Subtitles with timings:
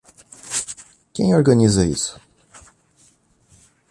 [1.13, 2.19] Quem organiza isso?